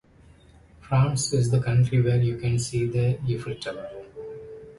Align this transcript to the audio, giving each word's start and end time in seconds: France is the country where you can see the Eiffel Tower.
France 0.79 1.31
is 1.31 1.51
the 1.51 1.59
country 1.61 2.01
where 2.01 2.19
you 2.19 2.35
can 2.39 2.57
see 2.57 2.87
the 2.87 3.19
Eiffel 3.29 3.53
Tower. 3.53 3.87